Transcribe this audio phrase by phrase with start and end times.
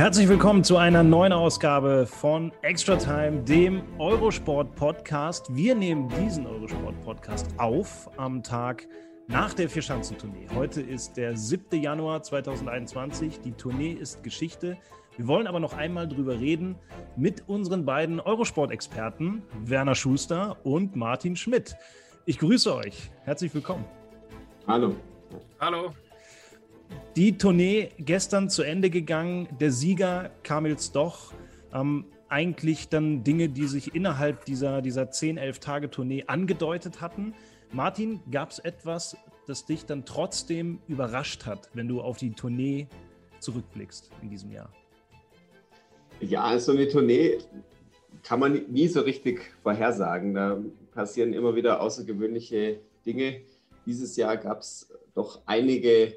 [0.00, 5.54] Herzlich willkommen zu einer neuen Ausgabe von Extra Time, dem Eurosport-Podcast.
[5.54, 8.88] Wir nehmen diesen Eurosport-Podcast auf am Tag
[9.26, 10.46] nach der Vierschanzentournee.
[10.54, 11.82] Heute ist der 7.
[11.82, 13.42] Januar 2021.
[13.42, 14.78] Die Tournee ist Geschichte.
[15.18, 16.76] Wir wollen aber noch einmal drüber reden
[17.14, 21.76] mit unseren beiden Eurosport-Experten, Werner Schuster und Martin Schmidt.
[22.24, 23.10] Ich grüße euch.
[23.24, 23.84] Herzlich willkommen.
[24.66, 24.96] Hallo.
[25.60, 25.92] Hallo.
[27.20, 29.46] Die Tournee gestern zu Ende gegangen.
[29.60, 31.34] Der Sieger Kamil Stoch.
[31.70, 37.34] Ähm, eigentlich dann Dinge, die sich innerhalb dieser, dieser 10, 11 Tage Tournee angedeutet hatten.
[37.72, 42.88] Martin, gab es etwas, das dich dann trotzdem überrascht hat, wenn du auf die Tournee
[43.38, 44.72] zurückblickst in diesem Jahr?
[46.20, 47.36] Ja, so eine Tournee
[48.22, 50.32] kann man nie so richtig vorhersagen.
[50.32, 50.58] Da
[50.94, 53.42] passieren immer wieder außergewöhnliche Dinge.
[53.84, 56.14] Dieses Jahr gab es doch einige,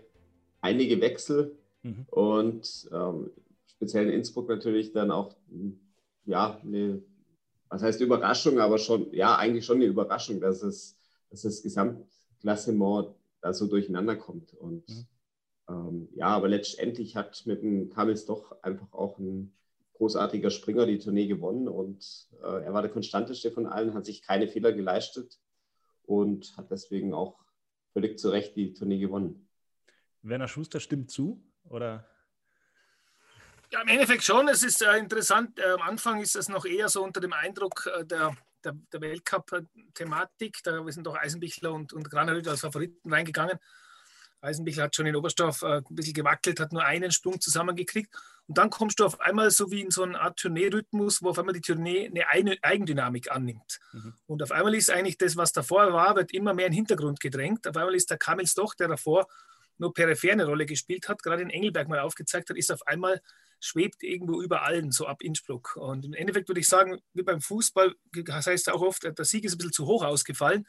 [0.64, 2.06] einige Wechsel mhm.
[2.10, 3.30] und ähm,
[3.68, 5.36] speziell in Innsbruck natürlich dann auch
[6.26, 7.04] ja, eine,
[7.70, 10.98] was heißt Überraschung, aber schon, ja, eigentlich schon eine Überraschung, dass es
[11.34, 14.54] dass das Gesamtklassement da so durcheinander kommt.
[14.54, 15.06] Und mhm.
[15.68, 19.52] ähm, ja, aber letztendlich hat mit dem Kamils doch einfach auch ein
[19.96, 24.22] großartiger Springer die Tournee gewonnen und äh, er war der konstanteste von allen, hat sich
[24.22, 25.40] keine Fehler geleistet
[26.04, 27.40] und hat deswegen auch
[27.94, 29.43] völlig zu Recht die Tournee gewonnen.
[30.24, 32.10] Werner Schuster stimmt zu, oder?
[33.72, 34.48] Ja, im Endeffekt schon.
[34.48, 35.60] Es ist äh, interessant.
[35.60, 39.02] Äh, am Anfang ist es noch eher so unter dem Eindruck äh, der der, der
[39.02, 40.60] Weltcup-Thematik.
[40.64, 43.60] Da sind doch Eisenbichler und, und Granerüt als Favoriten reingegangen.
[44.42, 48.14] Eisenbichler hat schon in Oberstoff äh, ein bisschen gewackelt, hat nur einen Sprung zusammengekriegt.
[48.46, 51.40] Und dann kommst du auf einmal so wie in so eine Art Tournee-Rhythmus, wo auf
[51.40, 53.80] einmal die Tournee eine Eigendynamik annimmt.
[53.94, 54.14] Mhm.
[54.26, 57.22] Und auf einmal ist eigentlich das, was davor war, wird immer mehr in den Hintergrund
[57.22, 57.66] gedrängt.
[57.68, 59.28] Auf einmal ist der Kamels doch, der davor
[59.84, 63.22] nur peripher eine Rolle gespielt hat, gerade in Engelberg mal aufgezeigt hat, ist auf einmal
[63.60, 65.76] schwebt irgendwo über allen, so ab Innsbruck.
[65.76, 69.46] Und im Endeffekt würde ich sagen, wie beim Fußball, das heißt auch oft, der Sieg
[69.46, 70.68] ist ein bisschen zu hoch ausgefallen.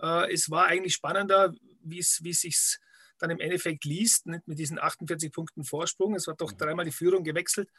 [0.00, 1.52] Äh, es war eigentlich spannender,
[1.82, 2.78] wie es sich
[3.18, 6.14] dann im Endeffekt liest, nicht mit diesen 48 Punkten Vorsprung.
[6.14, 6.58] Es war doch mhm.
[6.58, 7.70] dreimal die Führung gewechselt,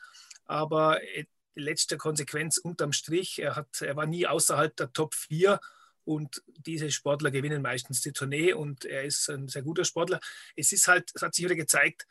[0.45, 1.25] aber äh,
[1.55, 5.59] die letzte Konsequenz unterm Strich, er, hat, er war nie außerhalb der Top 4
[6.05, 10.19] und diese Sportler gewinnen meistens die Tournee und er ist ein sehr guter Sportler.
[10.55, 12.07] Es ist halt, es hat sich wieder gezeigt,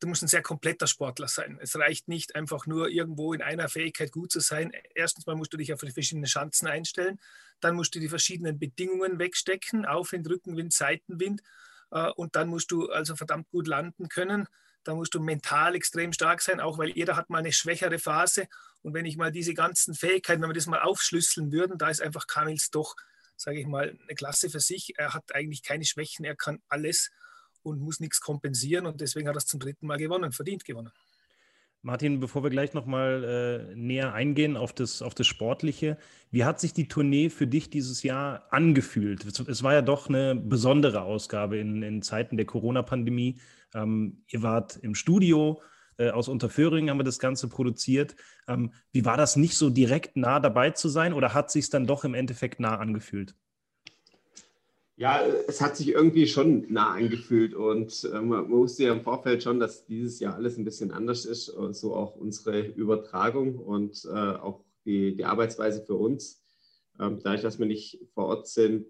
[0.00, 1.58] du musst ein sehr kompletter Sportler sein.
[1.60, 4.72] Es reicht nicht einfach nur irgendwo in einer Fähigkeit gut zu sein.
[4.94, 7.18] Erstens mal musst du dich auf die verschiedenen Chancen einstellen,
[7.60, 11.42] dann musst du die verschiedenen Bedingungen wegstecken, Aufwind, Rückenwind, Seitenwind
[11.90, 14.46] äh, und dann musst du also verdammt gut landen können.
[14.82, 18.48] Da musst du mental extrem stark sein, auch weil jeder hat mal eine schwächere Phase.
[18.82, 22.02] Und wenn ich mal diese ganzen Fähigkeiten, wenn wir das mal aufschlüsseln würden, da ist
[22.02, 22.94] einfach Kamils doch,
[23.44, 24.94] sage ich mal, eine Klasse für sich.
[24.96, 27.10] Er hat eigentlich keine Schwächen, er kann alles
[27.62, 30.90] und muss nichts kompensieren und deswegen hat er es zum dritten Mal gewonnen, verdient gewonnen.
[31.82, 35.98] Martin, bevor wir gleich nochmal äh, näher eingehen auf das, auf das Sportliche,
[36.30, 39.26] wie hat sich die Tournee für dich dieses Jahr angefühlt?
[39.26, 43.38] Es, es war ja doch eine besondere Ausgabe in, in Zeiten der Corona-Pandemie.
[43.74, 45.60] Ähm, ihr wart im Studio,
[45.98, 48.16] äh, aus Unterföhring haben wir das Ganze produziert.
[48.48, 51.86] Ähm, wie war das nicht so direkt nah dabei zu sein oder hat sich dann
[51.86, 53.34] doch im Endeffekt nah angefühlt?
[54.96, 59.42] Ja, es hat sich irgendwie schon nah angefühlt und äh, man wusste ja im Vorfeld
[59.42, 64.04] schon, dass dieses Jahr alles ein bisschen anders ist, äh, so auch unsere Übertragung und
[64.04, 66.40] äh, auch die, die Arbeitsweise für uns.
[67.00, 68.86] Ähm, dadurch, dass wir nicht vor Ort sind,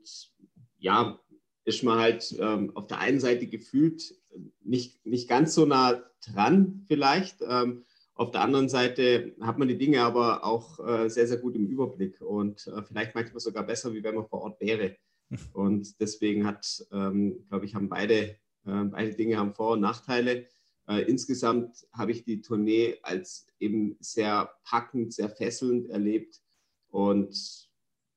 [0.78, 1.19] ja,
[1.65, 4.15] ist man halt ähm, auf der einen Seite gefühlt
[4.63, 7.39] nicht, nicht ganz so nah dran vielleicht.
[7.49, 7.84] Ähm,
[8.15, 11.66] auf der anderen Seite hat man die Dinge aber auch äh, sehr, sehr gut im
[11.66, 14.97] Überblick und äh, vielleicht manchmal sogar besser, wie wenn man vor Ort wäre.
[15.53, 20.47] Und deswegen hat, ähm, glaube ich, haben beide, äh, beide Dinge haben Vor- und Nachteile.
[20.87, 26.43] Äh, insgesamt habe ich die Tournee als eben sehr packend, sehr fesselnd erlebt.
[26.89, 27.69] Und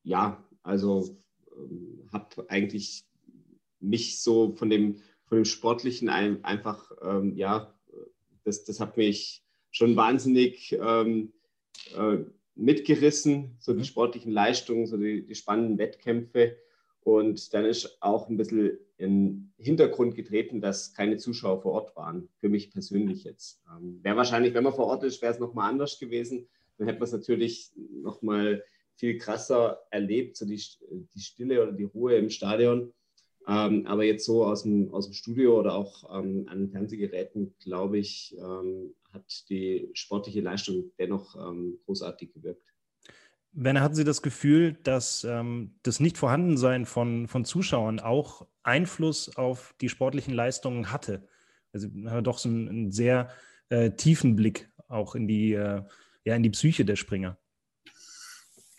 [0.04, 1.18] ja, also
[1.56, 3.07] ähm, habe eigentlich
[3.88, 7.74] mich so von dem, von dem Sportlichen ein, einfach, ähm, ja,
[8.44, 11.34] das, das hat mich schon wahnsinnig ähm,
[11.96, 12.18] äh,
[12.56, 13.86] mitgerissen, so die mhm.
[13.86, 16.58] sportlichen Leistungen, so die, die spannenden Wettkämpfe.
[17.02, 21.96] Und dann ist auch ein bisschen in den Hintergrund getreten, dass keine Zuschauer vor Ort
[21.96, 22.28] waren.
[22.40, 23.62] Für mich persönlich jetzt.
[23.70, 26.48] Ähm, wäre wahrscheinlich, wenn man vor Ort ist, wäre es nochmal anders gewesen.
[26.78, 28.64] Dann hätte man es natürlich nochmal
[28.96, 30.62] viel krasser erlebt, so die,
[31.14, 32.92] die Stille oder die Ruhe im Stadion.
[33.48, 37.98] Ähm, aber jetzt so aus dem, aus dem Studio oder auch ähm, an Fernsehgeräten, glaube
[37.98, 42.74] ich, ähm, hat die sportliche Leistung dennoch ähm, großartig gewirkt.
[43.54, 49.74] Werner, hatten Sie das Gefühl, dass ähm, das Nichtvorhandensein von, von Zuschauern auch Einfluss auf
[49.80, 51.28] die sportlichen Leistungen hatte?
[51.72, 53.30] Also haben doch so einen, einen sehr
[53.70, 55.82] äh, tiefen Blick auch in die, äh,
[56.26, 57.38] ja, in die Psyche der Springer.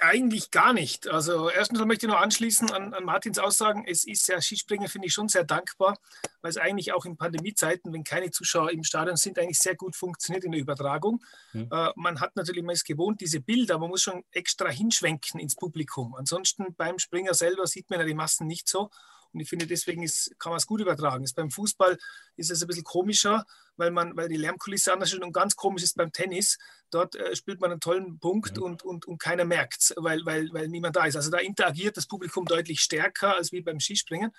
[0.01, 1.09] Eigentlich gar nicht.
[1.09, 3.85] Also erstens möchte ich noch anschließen an, an Martins Aussagen.
[3.85, 5.99] Es ist ja, Skispringer finde ich schon sehr dankbar,
[6.41, 9.97] weil es eigentlich auch in Pandemiezeiten, wenn keine Zuschauer im Stadion sind, eigentlich sehr gut
[9.97, 11.25] funktioniert in der Übertragung.
[11.53, 11.69] Mhm.
[11.73, 15.57] Äh, man hat natürlich, man ist gewohnt, diese Bilder, man muss schon extra hinschwenken ins
[15.57, 16.15] Publikum.
[16.15, 18.91] Ansonsten beim Springer selber sieht man ja die Massen nicht so.
[19.33, 21.25] Und ich finde, deswegen ist, kann man es gut übertragen.
[21.25, 21.99] Ist beim Fußball
[22.37, 23.45] ist es ein bisschen komischer,
[23.77, 26.59] weil, man, weil die Lärmkulisse anders ist und ganz komisch ist beim Tennis.
[26.91, 28.63] Dort äh, spielt man einen tollen Punkt ja.
[28.63, 31.17] und, und, und keiner merkt es, weil, weil, weil niemand da ist.
[31.17, 34.33] Also da interagiert das Publikum deutlich stärker als wie beim Skispringen.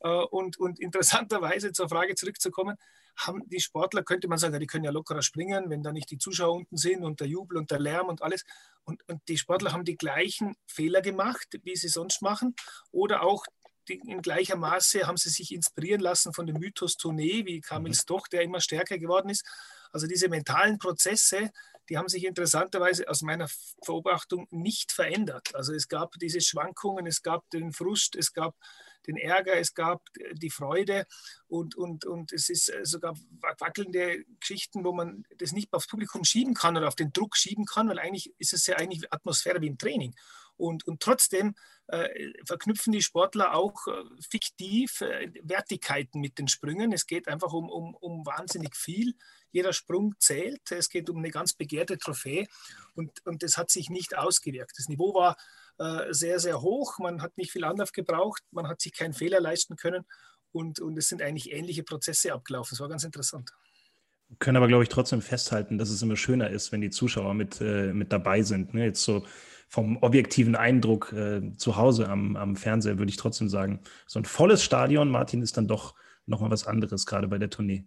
[0.00, 2.76] Äh, und, und interessanterweise zur Frage zurückzukommen,
[3.16, 6.18] haben die Sportler, könnte man sagen, die können ja lockerer springen, wenn da nicht die
[6.18, 8.44] Zuschauer unten sind und der Jubel und der Lärm und alles.
[8.84, 12.54] Und, und die Sportler haben die gleichen Fehler gemacht, wie sie sonst machen.
[12.92, 13.44] Oder auch
[13.90, 18.06] in gleicher Maße haben sie sich inspirieren lassen von dem Mythos Tournee, wie Kamils mhm.
[18.06, 19.44] Doch, der immer stärker geworden ist.
[19.92, 21.50] Also diese mentalen Prozesse,
[21.88, 23.48] die haben sich interessanterweise aus meiner
[23.86, 25.54] Beobachtung nicht verändert.
[25.54, 28.54] Also es gab diese Schwankungen, es gab den Frust, es gab
[29.06, 30.02] den Ärger, es gab
[30.32, 31.06] die Freude
[31.46, 33.14] und, und, und es ist sogar
[33.58, 37.64] wackelnde Geschichten, wo man das nicht aufs Publikum schieben kann oder auf den Druck schieben
[37.64, 40.14] kann, weil eigentlich ist es ja eigentlich Atmosphäre wie im Training.
[40.58, 41.54] Und, und trotzdem
[41.86, 46.92] äh, verknüpfen die Sportler auch äh, fiktiv äh, Wertigkeiten mit den Sprüngen.
[46.92, 49.14] Es geht einfach um, um, um wahnsinnig viel.
[49.52, 50.70] Jeder Sprung zählt.
[50.70, 52.46] Es geht um eine ganz begehrte Trophäe
[52.94, 54.72] und, und das hat sich nicht ausgewirkt.
[54.76, 55.36] Das Niveau war
[55.78, 56.98] äh, sehr, sehr hoch.
[56.98, 58.42] Man hat nicht viel Anlauf gebraucht.
[58.50, 60.04] Man hat sich keinen Fehler leisten können
[60.52, 62.70] und, und es sind eigentlich ähnliche Prozesse abgelaufen.
[62.72, 63.50] Das war ganz interessant
[64.38, 67.60] können aber, glaube ich, trotzdem festhalten, dass es immer schöner ist, wenn die Zuschauer mit,
[67.60, 68.74] äh, mit dabei sind.
[68.74, 68.84] Ne?
[68.84, 69.24] Jetzt so
[69.68, 74.24] vom objektiven Eindruck äh, zu Hause am, am Fernseher würde ich trotzdem sagen, so ein
[74.24, 75.94] volles Stadion, Martin, ist dann doch
[76.26, 77.84] nochmal was anderes, gerade bei der Tournee.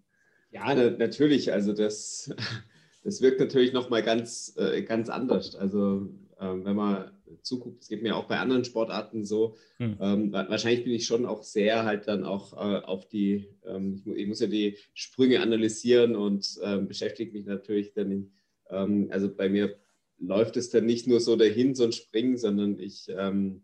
[0.51, 1.51] Ja, na, natürlich.
[1.51, 2.33] Also das,
[3.03, 5.55] das wirkt natürlich nochmal ganz, äh, ganz anders.
[5.55, 7.11] Also ähm, wenn man
[7.41, 9.97] zuguckt, es geht mir auch bei anderen Sportarten so, hm.
[10.01, 14.05] ähm, wahrscheinlich bin ich schon auch sehr halt dann auch äh, auf die, ähm, ich,
[14.05, 18.31] ich, muss ja die Sprünge analysieren und ähm, beschäftige mich natürlich dann, in,
[18.69, 19.75] ähm, also bei mir
[20.21, 23.63] läuft es dann nicht nur so dahin, so ein Springen, sondern ich ähm,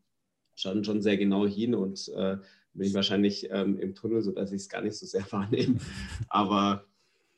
[0.56, 2.38] schaue schon sehr genau hin und äh,
[2.74, 5.78] bin ich wahrscheinlich ähm, im Tunnel, sodass ich es gar nicht so sehr wahrnehme.
[6.30, 6.86] Aber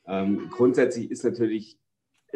[0.08, 1.80] ähm, grundsätzlich ist natürlich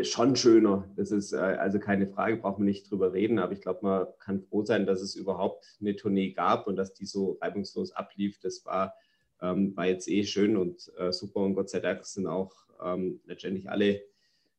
[0.01, 0.89] schon schöner.
[0.95, 3.39] Das ist äh, also keine Frage, braucht man nicht drüber reden.
[3.39, 6.93] Aber ich glaube, man kann froh sein, dass es überhaupt eine Tournee gab und dass
[6.93, 8.39] die so reibungslos ablief.
[8.39, 8.95] Das war,
[9.41, 11.41] ähm, war jetzt eh schön und äh, super.
[11.41, 12.53] Und Gott sei Dank sind auch
[12.83, 14.01] ähm, letztendlich alle,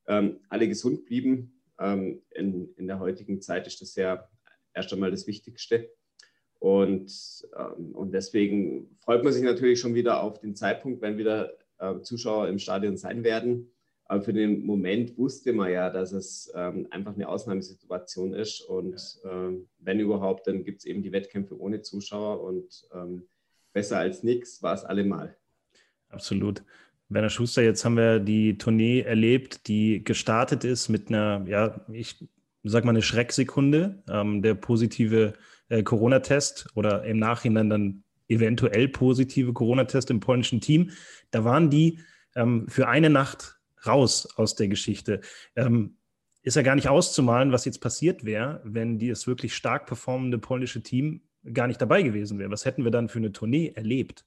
[0.06, 1.61] ähm, alle gesund blieben.
[1.79, 4.29] Ähm, in, in der heutigen Zeit ist das ja
[4.75, 5.91] erst einmal das Wichtigste.
[6.59, 11.52] Und, ähm, und deswegen freut man sich natürlich schon wieder auf den Zeitpunkt, wenn wieder
[11.78, 13.71] äh, Zuschauer im Stadion sein werden.
[14.07, 18.61] Aber für den Moment wusste man ja, dass es ähm, einfach eine Ausnahmesituation ist.
[18.61, 22.43] Und ähm, wenn überhaupt, dann gibt es eben die Wettkämpfe ohne Zuschauer.
[22.43, 23.28] Und ähm,
[23.73, 25.37] besser als nichts war es allemal.
[26.09, 26.62] Absolut.
[27.08, 32.16] Werner Schuster, jetzt haben wir die Tournee erlebt, die gestartet ist mit einer, ja, ich
[32.62, 35.34] sag mal eine Schrecksekunde, ähm, der positive
[35.68, 40.90] äh, Corona-Test oder im Nachhinein dann eventuell positive Corona-Test im polnischen Team.
[41.30, 42.00] Da waren die
[42.34, 45.20] ähm, für eine Nacht raus aus der Geschichte.
[45.56, 45.96] Ähm,
[46.42, 50.82] ist ja gar nicht auszumalen, was jetzt passiert wäre, wenn dieses wirklich stark performende polnische
[50.82, 52.50] Team gar nicht dabei gewesen wäre.
[52.50, 54.25] Was hätten wir dann für eine Tournee erlebt?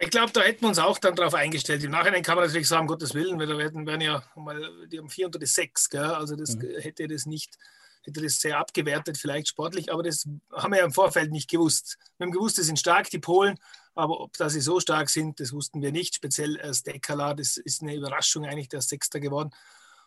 [0.00, 1.82] Ich glaube, da hätten wir uns auch dann darauf eingestellt.
[1.82, 4.98] Im Nachhinein kann man natürlich sagen, um Gottes Willen, wir werden, werden ja mal, die
[4.98, 6.02] haben vier unter die sechs, gell?
[6.02, 6.78] also das mhm.
[6.78, 7.58] hätte das nicht,
[8.02, 11.98] hätte das sehr abgewertet, vielleicht sportlich, aber das haben wir ja im Vorfeld nicht gewusst.
[12.16, 13.58] Wir haben gewusst, die sind stark, die Polen,
[13.96, 16.14] aber ob da sie so stark sind, das wussten wir nicht.
[16.14, 19.50] Speziell als Dekala, das ist eine Überraschung eigentlich, der ist Sechster geworden.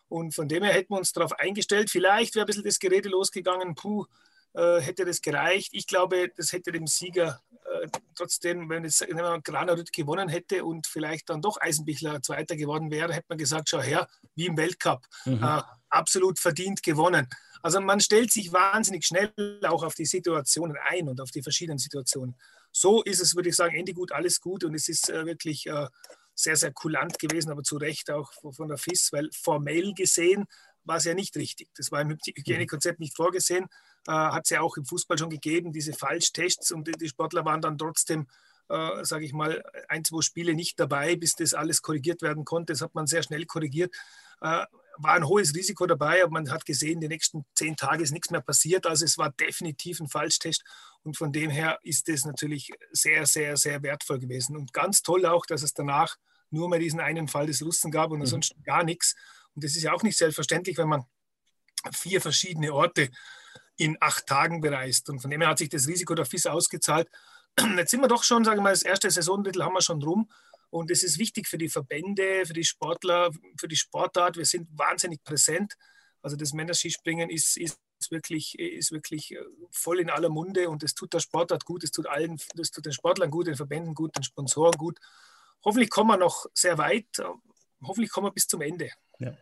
[0.08, 1.90] Und von dem her hätten wir uns darauf eingestellt.
[1.90, 4.06] Vielleicht wäre ein bisschen das Gerede losgegangen, puh,
[4.54, 5.70] hätte das gereicht.
[5.72, 10.86] Ich glaube, das hätte dem Sieger äh, trotzdem, wenn jetzt wenn Granerüt gewonnen hätte und
[10.86, 15.06] vielleicht dann doch Eisenbichler Zweiter geworden wäre, hätte man gesagt, schau her, wie im Weltcup.
[15.24, 15.42] Mhm.
[15.42, 17.28] Äh, absolut verdient gewonnen.
[17.62, 19.32] Also man stellt sich wahnsinnig schnell
[19.64, 22.36] auch auf die Situationen ein und auf die verschiedenen Situationen.
[22.72, 25.66] So ist es, würde ich sagen, Ende gut, alles gut und es ist äh, wirklich
[25.66, 25.86] äh,
[26.34, 30.46] sehr, sehr kulant gewesen, aber zu Recht auch von der FIS, weil formell gesehen
[30.84, 31.68] war es ja nicht richtig.
[31.76, 33.68] Das war im Hygienekonzept nicht vorgesehen.
[34.06, 37.60] Äh, Hat es ja auch im Fußball schon gegeben, diese Falschtests und die Sportler waren
[37.60, 38.26] dann trotzdem,
[38.68, 42.72] äh, sage ich mal, ein, zwei Spiele nicht dabei, bis das alles korrigiert werden konnte.
[42.72, 43.94] Das hat man sehr schnell korrigiert.
[44.40, 44.64] Äh,
[44.98, 48.30] war ein hohes Risiko dabei, aber man hat gesehen, die nächsten zehn Tage ist nichts
[48.30, 48.86] mehr passiert.
[48.86, 50.64] Also es war definitiv ein Falschtest
[51.02, 54.56] und von dem her ist es natürlich sehr, sehr, sehr wertvoll gewesen.
[54.56, 56.16] Und ganz toll auch, dass es danach
[56.50, 58.24] nur mehr diesen einen Fall des Russen gab und mhm.
[58.24, 59.14] ansonsten gar nichts.
[59.54, 61.04] Und das ist ja auch nicht selbstverständlich, wenn man
[61.92, 63.10] vier verschiedene Orte
[63.76, 65.08] in acht Tagen bereist.
[65.08, 67.08] Und von dem her hat sich das Risiko der FIS ausgezahlt.
[67.76, 70.30] Jetzt sind wir doch schon, sagen wir mal, das erste Saisondrittel haben wir schon rum.
[70.70, 74.36] Und es ist wichtig für die Verbände, für die Sportler, für die Sportart.
[74.36, 75.74] Wir sind wahnsinnig präsent.
[76.22, 77.78] Also das Männerskispringen ist, ist
[78.10, 81.90] wirklich, ist wirklich äh, voll in aller Munde und es tut der Sportart gut, es
[81.90, 84.98] tut allen, das tut den Sportlern gut, den Verbänden gut, den Sponsoren gut.
[85.64, 87.06] Hoffentlich kommen wir noch sehr weit.
[87.82, 88.90] Hoffentlich kommen wir bis zum Ende.
[89.18, 89.36] Ja.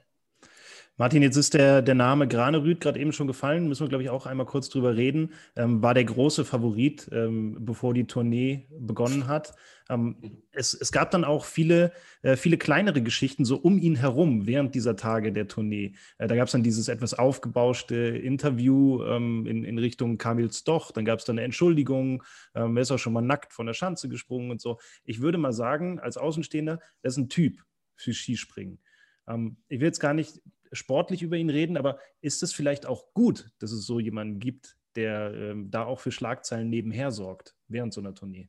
[1.01, 4.11] Martin, jetzt ist der, der Name Granerüth gerade eben schon gefallen, müssen wir, glaube ich,
[4.11, 5.33] auch einmal kurz drüber reden.
[5.57, 9.55] Ähm, war der große Favorit, ähm, bevor die Tournee begonnen hat.
[9.89, 14.47] Ähm, es, es, gab dann auch viele, äh, viele kleinere Geschichten so um ihn herum
[14.47, 15.95] während dieser Tage der Tournee.
[16.19, 20.93] Äh, da gab es dann dieses etwas aufgebauschte Interview ähm, in, in Richtung Kamil Stoch,
[20.93, 22.23] dann gab es dann eine Entschuldigung,
[22.55, 24.79] ähm, er ist auch schon mal nackt von der Schanze gesprungen und so.
[25.05, 27.65] Ich würde mal sagen, als Außenstehender, das ist ein Typ
[27.97, 28.81] für Skispringen.
[29.27, 30.43] Ähm, ich will jetzt gar nicht
[30.73, 34.77] sportlich über ihn reden, aber ist es vielleicht auch gut, dass es so jemanden gibt,
[34.97, 38.49] der ähm, da auch für Schlagzeilen nebenher sorgt während so einer Tournee?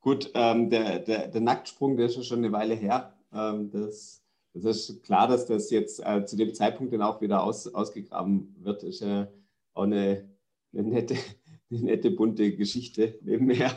[0.00, 3.18] Gut, ähm, der, der, der, Nacktsprung, der ist schon eine Weile her.
[3.32, 4.22] Ähm, das,
[4.54, 8.54] das, ist klar, dass das jetzt äh, zu dem Zeitpunkt dann auch wieder aus, ausgegraben
[8.60, 8.84] wird.
[8.84, 9.28] Ist ja
[9.74, 10.30] auch eine,
[10.72, 11.16] eine, nette,
[11.70, 13.72] eine nette, bunte Geschichte nebenher.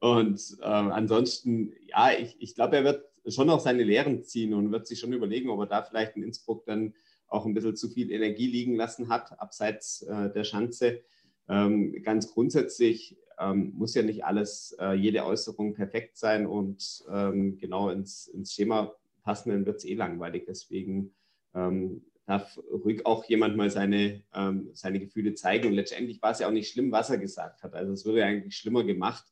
[0.00, 4.72] Und ähm, ansonsten, ja, ich, ich glaube, er wird schon auch seine Lehren ziehen und
[4.72, 6.94] wird sich schon überlegen, ob er da vielleicht in Innsbruck dann
[7.26, 11.02] auch ein bisschen zu viel Energie liegen lassen hat, abseits äh, der Schanze.
[11.48, 17.58] Ähm, ganz grundsätzlich ähm, muss ja nicht alles, äh, jede Äußerung perfekt sein und ähm,
[17.58, 20.44] genau ins, ins Schema passen, dann wird es eh langweilig.
[20.46, 21.14] Deswegen
[21.54, 25.68] ähm, darf ruhig auch jemand mal seine, ähm, seine Gefühle zeigen.
[25.68, 27.74] Und letztendlich war es ja auch nicht schlimm, was er gesagt hat.
[27.74, 29.24] Also es wurde eigentlich schlimmer gemacht.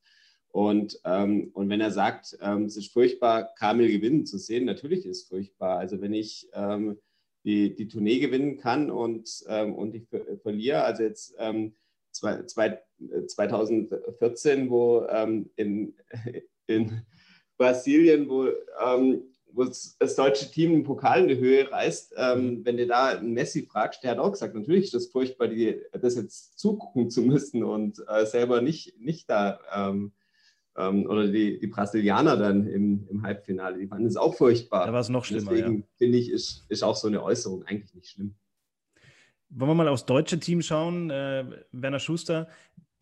[0.50, 5.04] Und, ähm, und wenn er sagt, ähm, es ist furchtbar, Kamil gewinnen zu sehen, natürlich
[5.04, 5.78] ist es furchtbar.
[5.78, 6.98] Also wenn ich ähm,
[7.44, 10.08] die, die Tournee gewinnen kann und, ähm, und ich
[10.42, 11.74] verliere, also jetzt ähm,
[12.10, 12.80] zwei, zwei,
[13.26, 15.94] 2014, wo ähm, in,
[16.66, 17.02] in
[17.58, 18.48] Brasilien, wo,
[19.52, 22.64] wo das deutsche Team einen Pokal in die Höhe reißt, mhm.
[22.64, 25.80] wenn du da einen Messi fragst, der hat auch gesagt, natürlich ist das furchtbar, die,
[25.92, 30.12] das jetzt zugucken zu müssen und äh, selber nicht, nicht da ähm,
[30.76, 34.87] oder die, die Brasilianer dann im, im Halbfinale, die fanden es auch furchtbar.
[34.87, 35.50] Da war es noch schlimmer.
[35.50, 35.87] Deswegen ja.
[35.97, 38.35] finde ich, ist, ist auch so eine Äußerung eigentlich nicht schlimm.
[39.49, 42.49] Wollen wir mal aufs deutsche Team schauen, äh, Werner Schuster.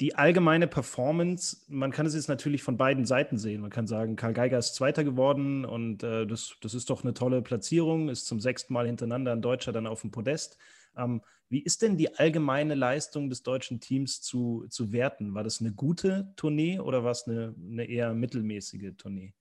[0.01, 3.61] Die allgemeine Performance, man kann es jetzt natürlich von beiden Seiten sehen.
[3.61, 7.15] Man kann sagen, Karl Geiger ist Zweiter geworden und äh, das, das ist doch eine
[7.15, 10.59] tolle Platzierung, ist zum sechsten Mal hintereinander ein Deutscher dann auf dem Podest.
[10.97, 15.35] Ähm, wie ist denn die allgemeine Leistung des deutschen Teams zu, zu werten?
[15.35, 19.35] War das eine gute Tournee oder war es eine, eine eher mittelmäßige Tournee?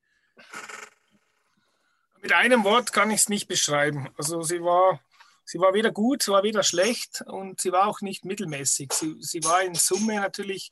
[2.22, 4.10] Mit einem Wort kann ich es nicht beschreiben.
[4.17, 5.01] Also sie war,
[5.43, 8.93] sie war weder gut, sie war weder schlecht und sie war auch nicht mittelmäßig.
[8.93, 10.72] Sie, sie war in Summe natürlich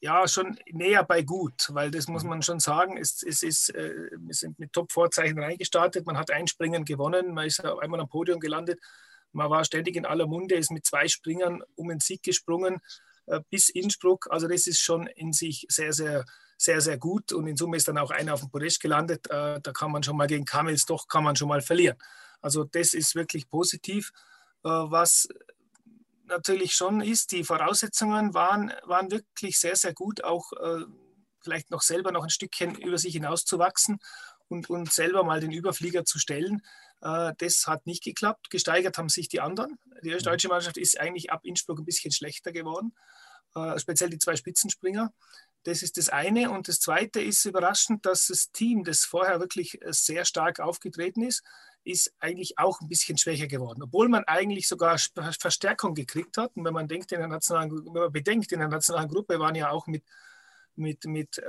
[0.00, 2.96] ja schon näher bei gut, weil das muss man schon sagen.
[2.96, 6.06] Es, es ist, äh, wir sind mit Top-Vorzeichen reingestartet.
[6.06, 8.80] Man hat ein Springen gewonnen, man ist einmal am Podium gelandet.
[9.32, 12.80] Man war ständig in aller Munde, ist mit zwei Springern um den Sieg gesprungen
[13.26, 14.28] äh, bis Innsbruck.
[14.30, 16.24] Also das ist schon in sich sehr, sehr,
[16.56, 17.32] sehr, sehr gut.
[17.32, 19.30] Und in Summe ist dann auch einer auf dem Podest gelandet.
[19.30, 21.96] Äh, da kann man schon mal gegen Kamels doch kann man schon mal verlieren.
[22.40, 24.12] Also das ist wirklich positiv.
[24.64, 25.28] Äh, was
[26.26, 30.52] natürlich schon ist, die Voraussetzungen waren, waren wirklich sehr, sehr gut, auch
[31.40, 33.98] vielleicht noch selber noch ein Stückchen über sich hinauszuwachsen
[34.48, 36.62] und, und selber mal den Überflieger zu stellen.
[37.00, 38.50] Äh, das hat nicht geklappt.
[38.50, 39.78] Gesteigert haben sich die anderen.
[40.02, 40.18] Die mhm.
[40.18, 42.94] deutsche Mannschaft ist eigentlich ab Innsbruck ein bisschen schlechter geworden,
[43.54, 45.12] äh, speziell die zwei Spitzenspringer.
[45.64, 46.50] Das ist das eine.
[46.50, 51.22] Und das zweite ist überraschend, dass das Team, das vorher wirklich äh, sehr stark aufgetreten
[51.22, 51.42] ist,
[51.84, 56.54] ist eigentlich auch ein bisschen schwächer geworden, obwohl man eigentlich sogar Verstärkung gekriegt hat.
[56.54, 59.54] Und wenn man denkt, in der nationalen, wenn man bedenkt, in der nationalen Gruppe waren
[59.54, 60.04] ja auch mit,
[60.74, 61.40] mit, mit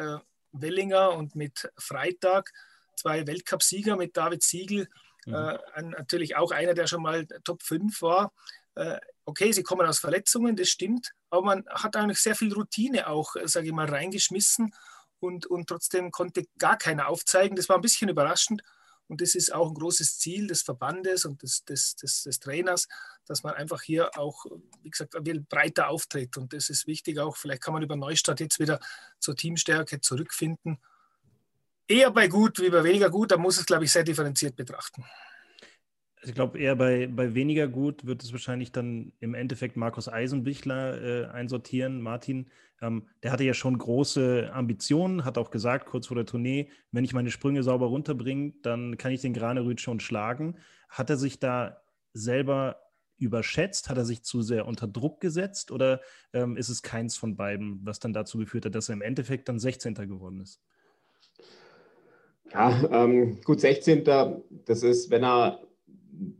[0.53, 2.53] Wellinger und mit Freitag
[2.95, 4.87] zwei Weltcupsieger mit David Siegel
[5.25, 5.33] Mhm.
[5.33, 8.33] Äh, natürlich auch einer, der schon mal Top 5 war.
[8.75, 13.07] Äh, okay, sie kommen aus Verletzungen, das stimmt, aber man hat eigentlich sehr viel Routine
[13.07, 14.73] auch, äh, sage ich mal, reingeschmissen
[15.19, 17.55] und, und trotzdem konnte gar keiner aufzeigen.
[17.55, 18.63] Das war ein bisschen überraschend.
[19.09, 22.87] Und das ist auch ein großes Ziel des Verbandes und des, des, des, des Trainers,
[23.25, 24.45] dass man einfach hier auch,
[24.83, 25.15] wie gesagt,
[25.49, 26.37] breiter auftritt.
[26.37, 27.35] Und das ist wichtig auch.
[27.35, 28.79] Vielleicht kann man über Neustadt jetzt wieder
[29.17, 30.77] zur Teamstärke zurückfinden.
[31.89, 33.31] Eher bei gut wie bei weniger gut.
[33.31, 35.03] Da muss es, glaube ich, sehr differenziert betrachten.
[36.21, 41.01] Ich glaube, eher bei, bei weniger gut wird es wahrscheinlich dann im Endeffekt Markus Eisenbichler
[41.01, 42.01] äh, einsortieren.
[42.01, 46.69] Martin, ähm, der hatte ja schon große Ambitionen, hat auch gesagt, kurz vor der Tournee,
[46.91, 50.57] wenn ich meine Sprünge sauber runterbringe, dann kann ich den Granerüt schon schlagen.
[50.89, 51.81] Hat er sich da
[52.13, 52.81] selber
[53.17, 53.89] überschätzt?
[53.89, 55.71] Hat er sich zu sehr unter Druck gesetzt?
[55.71, 56.01] Oder
[56.33, 59.49] ähm, ist es keins von beiden, was dann dazu geführt hat, dass er im Endeffekt
[59.49, 59.95] dann 16.
[59.95, 60.61] geworden ist?
[62.51, 64.03] Ja, ähm, gut, 16.
[64.65, 65.61] Das ist, wenn er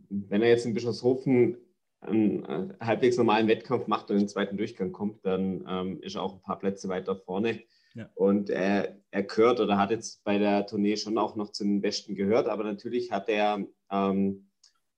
[0.10, 1.58] wenn er jetzt in Bischofshofen
[2.02, 6.16] einen äh, halbwegs normalen Wettkampf macht und in den zweiten Durchgang kommt, dann ähm, ist
[6.16, 7.62] er auch ein paar Plätze weiter vorne.
[7.94, 8.10] Ja.
[8.16, 11.82] Und er, er gehört oder hat jetzt bei der Tournee schon auch noch zu den
[11.82, 14.48] Besten gehört, aber natürlich hat er ähm,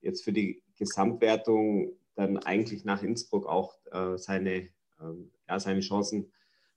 [0.01, 4.70] jetzt für die Gesamtwertung dann eigentlich nach Innsbruck auch äh, seine, äh,
[5.48, 6.32] ja, seine Chancen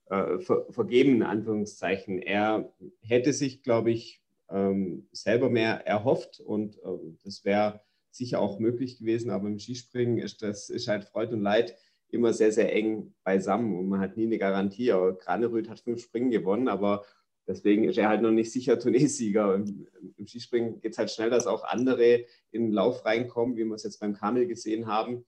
[0.09, 2.19] äh, ver vergeben, in Anführungszeichen.
[2.19, 8.59] Er hätte sich, glaube ich, ähm, selber mehr erhofft und äh, das wäre sicher auch
[8.59, 11.75] möglich gewesen, aber im Skispringen ist das ist halt Freude und Leid
[12.09, 14.91] immer sehr, sehr eng beisammen und man hat nie eine Garantie.
[14.91, 17.05] Aber Granerüth hat fünf Springen gewonnen, aber
[17.47, 19.55] deswegen ist er halt noch nicht sicher Turniersieger.
[19.55, 19.87] Im,
[20.17, 23.75] Im, Skispringen geht es halt schnell, dass auch andere in den Lauf reinkommen, wie wir
[23.75, 25.25] es jetzt beim Kamel gesehen haben.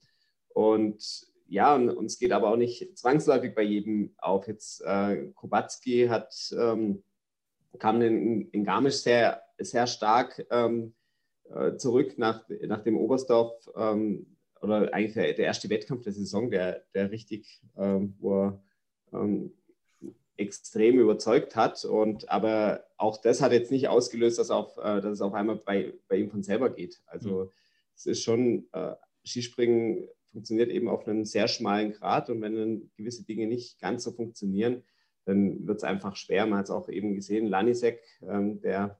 [0.48, 4.48] Und ja, und uns geht aber auch nicht zwangsläufig bei jedem auf.
[4.48, 7.02] Jetzt äh, Kubacki hat, ähm,
[7.78, 10.94] kam in, in Garmisch sehr, sehr stark ähm,
[11.50, 16.50] äh, zurück nach, nach dem Oberstdorf ähm, oder eigentlich der, der, erste Wettkampf der Saison,
[16.50, 18.62] der, der richtig, ähm, wo er
[19.12, 19.52] ähm,
[20.36, 21.84] extrem überzeugt hat.
[21.84, 25.56] Und aber auch das hat jetzt nicht ausgelöst, dass, auf, äh, dass es auf einmal
[25.56, 27.00] bei, bei ihm von selber geht.
[27.06, 27.50] Also mhm.
[27.94, 32.90] es ist schon, äh, Skispringen funktioniert eben auf einem sehr schmalen Grad und wenn dann
[32.96, 34.84] gewisse Dinge nicht ganz so funktionieren,
[35.28, 36.46] dann wird es einfach schwer.
[36.46, 38.98] Man hat es auch eben gesehen, Lanisek, ähm, der,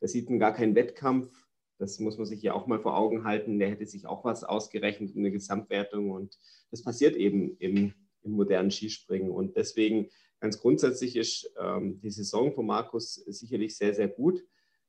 [0.00, 3.58] der sieht gar keinen Wettkampf, das muss man sich ja auch mal vor Augen halten.
[3.58, 6.10] Der hätte sich auch was ausgerechnet in der Gesamtwertung.
[6.10, 6.36] Und
[6.70, 9.30] das passiert eben im, im modernen Skispringen.
[9.30, 10.08] Und deswegen
[10.40, 14.44] ganz grundsätzlich ist ähm, die Saison von Markus sicherlich sehr, sehr gut.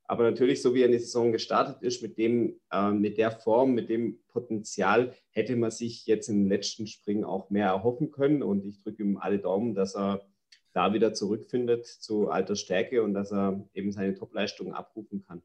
[0.05, 3.29] Aber natürlich, so wie er in die Saison gestartet ist, mit, dem, äh, mit der
[3.29, 8.41] Form, mit dem Potenzial, hätte man sich jetzt im letzten Springen auch mehr erhoffen können.
[8.41, 10.27] Und ich drücke ihm alle Daumen, dass er
[10.79, 15.41] da wieder zurückfindet zu alter Stärke und dass er eben seine Topleistungen abrufen kann.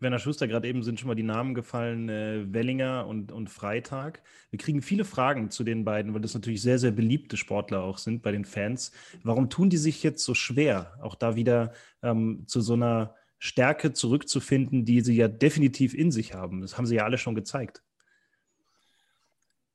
[0.00, 4.20] Werner Schuster, gerade eben sind schon mal die Namen gefallen, äh, Wellinger und, und Freitag.
[4.50, 7.98] Wir kriegen viele Fragen zu den beiden, weil das natürlich sehr, sehr beliebte Sportler auch
[7.98, 8.90] sind bei den Fans.
[9.22, 13.92] Warum tun die sich jetzt so schwer, auch da wieder ähm, zu so einer Stärke
[13.92, 16.60] zurückzufinden, die sie ja definitiv in sich haben?
[16.60, 17.84] Das haben sie ja alle schon gezeigt.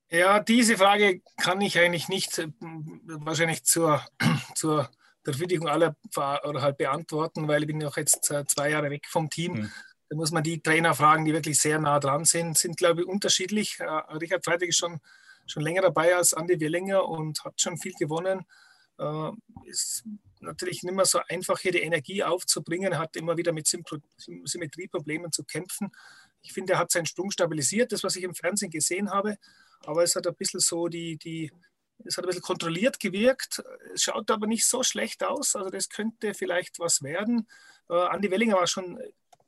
[0.09, 2.47] Ja, diese Frage kann ich eigentlich nicht äh,
[3.05, 4.01] wahrscheinlich zur,
[4.55, 4.89] zur
[5.23, 9.57] Befriedigung aller oder halt beantworten, weil ich bin auch jetzt zwei Jahre weg vom Team.
[9.57, 9.71] Hm.
[10.09, 12.57] Da muss man die Trainer fragen, die wirklich sehr nah dran sind.
[12.57, 13.77] Sind, glaube ich, unterschiedlich.
[13.79, 14.99] Äh, Richard Freitag ist schon,
[15.45, 18.45] schon länger dabei als Andi Wellinger und hat schon viel gewonnen.
[18.99, 19.31] Äh,
[19.65, 20.05] ist
[20.39, 22.97] natürlich nicht mehr so einfach, hier die Energie aufzubringen.
[22.97, 25.91] Hat immer wieder mit Symmetrieproblemen zu kämpfen.
[26.41, 29.37] Ich finde, er hat seinen Sprung stabilisiert, das, was ich im Fernsehen gesehen habe.
[29.85, 31.51] Aber es hat ein bisschen so die, die
[32.05, 33.63] es hat ein bisschen kontrolliert gewirkt.
[33.93, 35.55] Es schaut aber nicht so schlecht aus.
[35.55, 37.47] Also das könnte vielleicht was werden.
[37.89, 38.99] Äh, Andi Wellinger war schon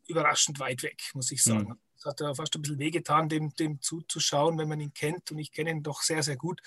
[0.07, 1.69] überraschend weit weg, muss ich sagen.
[1.69, 1.79] Mhm.
[1.95, 5.31] Es hat ja fast ein bisschen wehgetan, dem, dem zuzuschauen, wenn man ihn kennt.
[5.31, 6.61] Und ich kenne ihn doch sehr, sehr gut.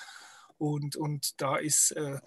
[0.58, 2.20] Und, und da ist äh,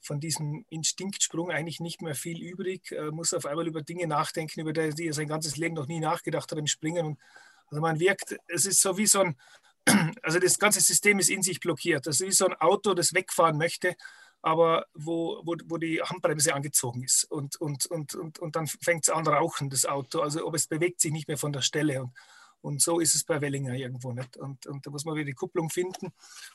[0.00, 2.92] von diesem Instinktsprung eigentlich nicht mehr viel übrig.
[2.92, 6.00] Er muss auf einmal über Dinge nachdenken, über die er sein ganzes Leben noch nie
[6.00, 7.06] nachgedacht hat im Springen.
[7.06, 7.18] Und
[7.68, 9.36] also man wirkt, es ist so wie so ein,
[10.22, 12.06] also das ganze System ist in sich blockiert.
[12.06, 13.96] Das ist so ein Auto, das wegfahren möchte
[14.42, 17.24] aber wo, wo, wo die Handbremse angezogen ist.
[17.24, 20.20] Und, und, und, und, und dann fängt es an rauchen, das Auto.
[20.20, 22.02] Also ob es bewegt sich nicht mehr von der Stelle.
[22.02, 22.12] Und,
[22.62, 24.36] und so ist es bei Wellinger irgendwo nicht.
[24.36, 26.12] Und, und da muss man wieder die Kupplung finden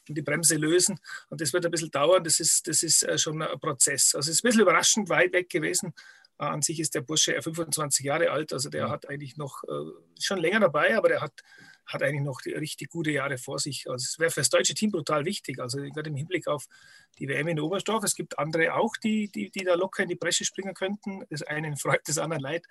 [0.07, 0.99] und die Bremse lösen.
[1.29, 2.23] Und das wird ein bisschen dauern.
[2.23, 4.15] Das ist, das ist äh, schon ein Prozess.
[4.15, 5.93] Also es ist ein bisschen überraschend weit weg gewesen.
[6.39, 8.51] Äh, an sich ist der Bursche 25 Jahre alt.
[8.51, 11.43] Also der hat eigentlich noch äh, schon länger dabei, aber der hat
[11.85, 13.89] hat eigentlich noch richtig gute Jahre vor sich.
[13.89, 15.59] Also es wäre für das deutsche Team brutal wichtig.
[15.59, 16.65] Also gerade im Hinblick auf
[17.19, 18.03] die WM in Oberstdorf.
[18.03, 21.23] Es gibt andere auch, die, die, die da locker in die Bresche springen könnten.
[21.29, 22.65] Das einen freut, das andere leid.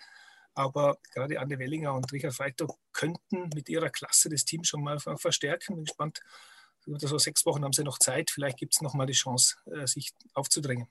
[0.55, 4.98] Aber gerade Anne Wellinger und Richard Freitag könnten mit ihrer Klasse das Team schon mal
[4.98, 5.74] verstärken.
[5.77, 6.20] Bin gespannt.
[6.87, 8.31] So sechs Wochen haben sie noch Zeit.
[8.31, 10.88] Vielleicht gibt es noch mal die Chance, äh, sich aufzudrängen.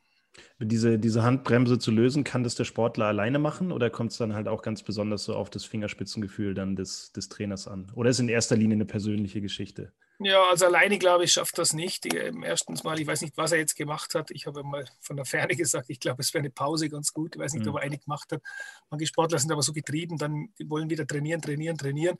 [0.59, 4.33] Diese, diese Handbremse zu lösen, kann das der Sportler alleine machen oder kommt es dann
[4.33, 7.91] halt auch ganz besonders so auf das Fingerspitzengefühl dann des, des Trainers an?
[7.95, 9.91] Oder ist in erster Linie eine persönliche Geschichte?
[10.19, 12.05] Ja, also alleine glaube ich, schafft das nicht.
[12.13, 14.31] Erstens mal, ich weiß nicht, was er jetzt gemacht hat.
[14.31, 17.35] Ich habe mal von der Ferne gesagt, ich glaube, es wäre eine Pause ganz gut.
[17.35, 17.71] Ich weiß nicht, mhm.
[17.71, 18.41] ob er eine gemacht hat.
[18.89, 22.17] Manche Sportler sind aber so getrieben, dann wollen wieder trainieren, trainieren, trainieren.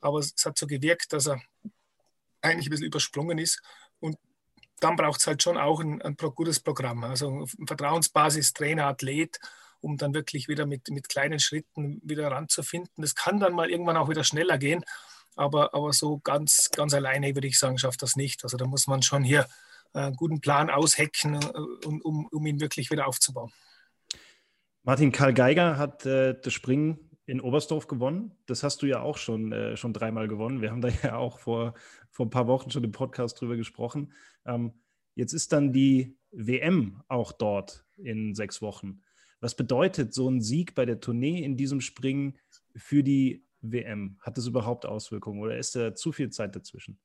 [0.00, 1.40] Aber es hat so gewirkt, dass er
[2.40, 3.60] eigentlich ein bisschen übersprungen ist.
[4.00, 4.16] Und
[4.82, 7.04] dann braucht es halt schon auch ein, ein, gutes Programm.
[7.04, 9.38] Also Vertrauensbasis, Trainer, Athlet,
[9.80, 12.90] um dann wirklich wieder mit, mit kleinen Schritten wieder ranzufinden.
[12.96, 14.84] Das kann dann mal irgendwann auch wieder schneller gehen,
[15.36, 18.42] aber, aber so ganz, ganz alleine würde ich sagen, schafft das nicht.
[18.42, 19.46] Also da muss man schon hier
[19.92, 23.52] einen guten Plan aushecken, äh, um, um, um ihn wirklich wieder aufzubauen.
[24.82, 28.32] Martin Karl Geiger hat äh, das Springen in Oberstdorf gewonnen.
[28.46, 30.60] Das hast du ja auch schon, äh, schon dreimal gewonnen.
[30.60, 31.74] Wir haben da ja auch vor,
[32.12, 34.12] vor ein paar Wochen schon im Podcast drüber gesprochen.
[34.46, 34.72] Ähm,
[35.16, 39.02] jetzt ist dann die WM auch dort in sechs Wochen.
[39.40, 42.38] Was bedeutet so ein Sieg bei der Tournee in diesem Springen
[42.76, 44.18] für die WM?
[44.20, 46.98] Hat das überhaupt Auswirkungen oder ist da zu viel Zeit dazwischen?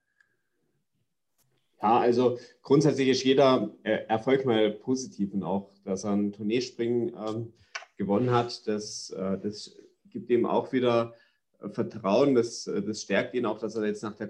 [1.82, 7.16] Ja, also grundsätzlich ist jeder äh, Erfolg mal positiv und auch, dass er ein Tourneespringen
[7.16, 7.54] ähm,
[7.98, 9.78] gewonnen hat, das, äh, das
[10.10, 11.14] gibt ihm auch wieder
[11.60, 12.36] äh, Vertrauen.
[12.36, 14.28] Das, äh, das stärkt ihn auch, dass er jetzt nach der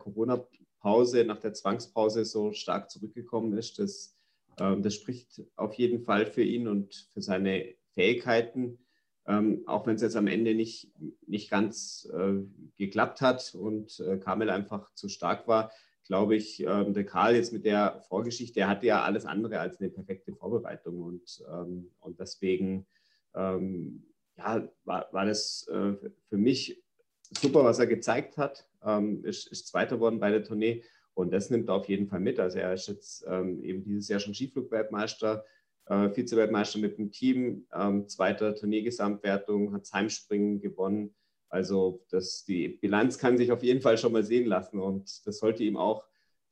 [0.87, 3.79] Corona-Pause, nach der Zwangspause so stark zurückgekommen ist.
[3.79, 4.15] Das,
[4.59, 8.79] ähm, das spricht auf jeden Fall für ihn und für seine Fähigkeiten.
[9.27, 10.89] Ähm, auch wenn es jetzt am Ende nicht,
[11.27, 12.35] nicht ganz äh,
[12.77, 15.71] geklappt hat und äh, Kamel einfach zu stark war,
[16.05, 19.81] glaube ich, ähm, der Karl jetzt mit der Vorgeschichte, der hatte ja alles andere als
[19.81, 22.87] eine perfekte Vorbereitung und, ähm, und deswegen
[23.35, 24.05] ähm,
[24.37, 25.95] ja, war, war das äh,
[26.29, 26.81] für mich
[27.31, 28.67] super, was er gezeigt hat.
[28.83, 32.19] Ähm, ist, ist Zweiter geworden bei der Tournee und das nimmt er auf jeden Fall
[32.19, 32.39] mit.
[32.39, 35.43] Also er ist jetzt ähm, eben dieses Jahr schon Skiflugweltmeister,
[35.87, 41.15] äh, Vize-Weltmeister mit dem Team, ähm, zweiter Tourneegesamtwertung, hat Heimspringen gewonnen.
[41.49, 45.39] Also das, die Bilanz kann sich auf jeden Fall schon mal sehen lassen und das
[45.39, 46.03] sollte ihm auch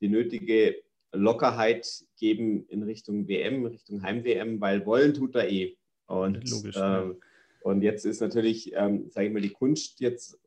[0.01, 0.75] die nötige
[1.11, 5.77] Lockerheit geben in Richtung WM, Richtung Heim-WM, weil wollen tut er eh.
[6.07, 7.11] Und Logisch, äh, ja.
[7.61, 10.39] Und jetzt ist natürlich, ähm, sage ich mal, die Kunst jetzt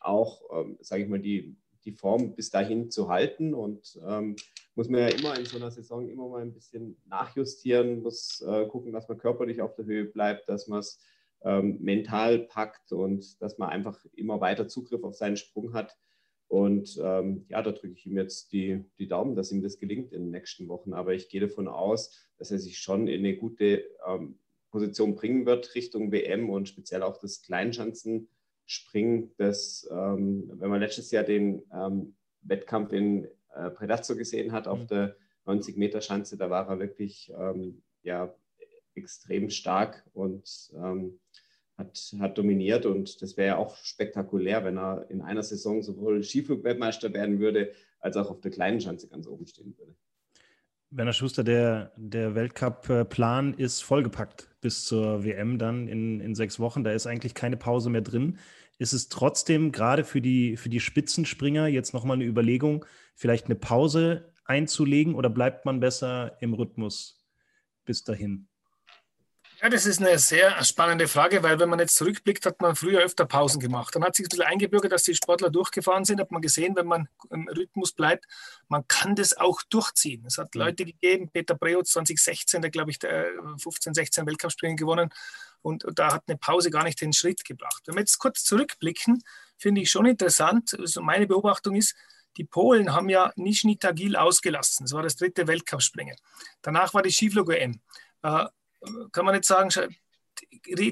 [0.00, 3.54] auch, ähm, sage ich mal, die, die Form bis dahin zu halten.
[3.54, 4.36] Und ähm,
[4.74, 8.66] muss man ja immer in so einer Saison immer mal ein bisschen nachjustieren, muss äh,
[8.66, 11.00] gucken, dass man körperlich auf der Höhe bleibt, dass man es
[11.44, 15.96] ähm, mental packt und dass man einfach immer weiter Zugriff auf seinen Sprung hat.
[16.48, 20.12] Und ähm, ja, da drücke ich ihm jetzt die, die Daumen, dass ihm das gelingt
[20.12, 20.92] in den nächsten Wochen.
[20.92, 24.38] Aber ich gehe davon aus, dass er sich schon in eine gute ähm,
[24.70, 27.42] Position bringen wird Richtung WM und speziell auch das
[28.66, 29.32] Kleinschanzenspringen.
[29.36, 34.80] Das, ähm, wenn man letztes Jahr den ähm, Wettkampf in äh, Predazzo gesehen hat auf
[34.80, 34.86] mhm.
[34.88, 38.34] der 90-Meter-Schanze, da war er wirklich ähm, ja,
[38.94, 41.18] extrem stark und ähm,
[41.76, 42.86] hat, hat dominiert.
[42.86, 47.72] Und das wäre ja auch spektakulär, wenn er in einer Saison sowohl Skiflug-Weltmeister werden würde,
[48.00, 49.94] als auch auf der kleinen Schanze ganz oben stehen würde.
[50.94, 56.84] Werner Schuster, der, der Weltcup-Plan ist vollgepackt bis zur WM dann in, in sechs Wochen.
[56.84, 58.38] Da ist eigentlich keine Pause mehr drin.
[58.76, 63.54] Ist es trotzdem gerade für die, für die Spitzenspringer jetzt nochmal eine Überlegung, vielleicht eine
[63.54, 67.24] Pause einzulegen oder bleibt man besser im Rhythmus
[67.86, 68.48] bis dahin?
[69.62, 73.00] Ja, das ist eine sehr spannende Frage, weil wenn man jetzt zurückblickt, hat man früher
[73.00, 73.94] öfter Pausen gemacht.
[73.94, 76.88] Dann hat sich ein bisschen eingebürgert, dass die Sportler durchgefahren sind, hat man gesehen, wenn
[76.88, 78.26] man im Rhythmus bleibt,
[78.66, 80.24] man kann das auch durchziehen.
[80.26, 85.10] Es hat Leute gegeben, Peter Preutz 2016, der glaube ich der 15, 16 Weltcup-Springen gewonnen
[85.60, 87.84] und, und, da hat eine Pause gar nicht den Schritt gebracht.
[87.86, 89.22] Wenn wir jetzt kurz zurückblicken,
[89.58, 91.94] finde ich schon interessant, also meine Beobachtung ist,
[92.36, 94.86] die Polen haben ja Nischni Tagil ausgelassen.
[94.86, 96.16] Das war das dritte Weltcup-Springen.
[96.62, 97.80] Danach war die Skiflug-EM
[99.12, 99.70] kann man nicht sagen,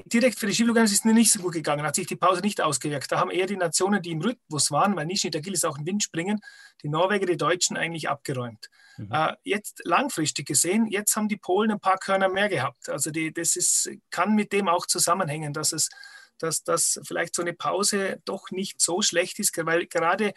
[0.05, 2.61] direkt für die Skiflugern ist es nicht so gut gegangen, hat sich die Pause nicht
[2.61, 3.11] ausgewirkt.
[3.11, 5.85] Da haben eher die Nationen, die im Rhythmus waren, weil Nishni Tagil ist auch ein
[5.85, 6.39] Windspringen,
[6.83, 8.69] die Norweger, die Deutschen eigentlich abgeräumt.
[8.97, 9.09] Mhm.
[9.11, 12.89] Äh, jetzt langfristig gesehen, jetzt haben die Polen ein paar Körner mehr gehabt.
[12.89, 15.89] Also die, das ist, kann mit dem auch zusammenhängen, dass es
[16.41, 20.33] dass, dass vielleicht so eine Pause doch nicht so schlecht ist, weil gerade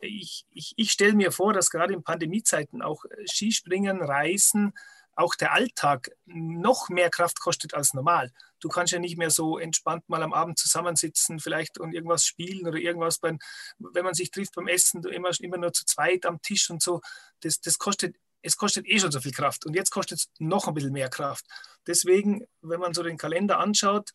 [0.00, 4.72] ich, ich, ich stelle mir vor, dass gerade in Pandemiezeiten auch Skispringen, Reisen,
[5.16, 8.32] auch der Alltag noch mehr Kraft kostet als normal.
[8.60, 12.66] Du kannst ja nicht mehr so entspannt mal am Abend zusammensitzen, vielleicht und irgendwas spielen
[12.66, 13.38] oder irgendwas beim,
[13.78, 17.00] wenn man sich trifft beim Essen, immer, immer nur zu zweit am Tisch und so.
[17.40, 20.66] Das, das kostet, es kostet eh schon so viel Kraft und jetzt kostet es noch
[20.66, 21.46] ein bisschen mehr Kraft.
[21.86, 24.10] Deswegen, wenn man so den Kalender anschaut,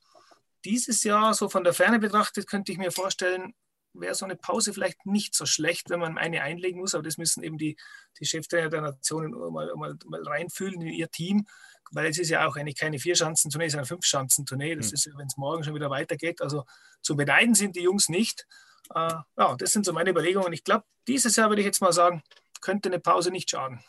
[0.66, 3.54] dieses Jahr, so von der Ferne betrachtet, könnte ich mir vorstellen,
[4.00, 6.94] wäre so eine Pause vielleicht nicht so schlecht, wenn man eine einlegen muss.
[6.94, 7.78] Aber das müssen eben die,
[8.20, 11.46] die Cheftrainer der Nationen mal, mal, mal reinfühlen in ihr Team,
[11.92, 14.76] weil es ist ja auch eigentlich keine Vier-Schanzentournee, sondern eine Fünf-Schanzentournee.
[14.76, 14.94] Das mhm.
[14.94, 16.42] ist, wenn es morgen schon wieder weitergeht.
[16.42, 16.66] Also
[17.02, 18.46] zu beneiden sind die Jungs nicht.
[18.94, 20.54] Äh, ja, das sind so meine Überlegungen.
[20.54, 22.24] Ich glaube, dieses Jahr würde ich jetzt mal sagen,
[22.62, 23.80] könnte eine Pause nicht schaden.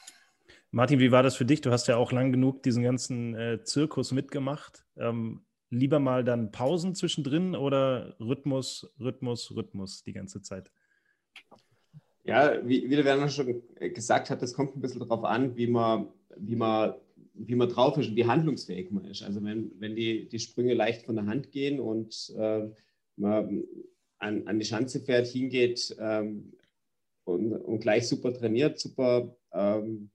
[0.72, 1.60] Martin, wie war das für dich?
[1.60, 4.84] Du hast ja auch lang genug diesen ganzen äh, Zirkus mitgemacht.
[4.96, 10.70] Ähm, lieber mal dann Pausen zwischendrin oder Rhythmus, Rhythmus, Rhythmus die ganze Zeit?
[12.24, 15.66] Ja, wie, wie der Werner schon gesagt hat, das kommt ein bisschen darauf an, wie
[15.66, 16.94] man, wie man,
[17.34, 19.22] wie man drauf ist und wie handlungsfähig man ist.
[19.22, 22.68] Also wenn, wenn die, die Sprünge leicht von der Hand gehen und äh,
[23.16, 23.64] man
[24.18, 26.52] an, an die Schanze fährt, hingeht ähm,
[27.24, 30.10] und, und gleich super trainiert, super ähm,